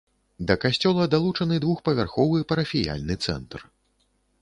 [0.51, 3.59] Да касцёла далучаны двухпавярховы парафіяльны цэнтр.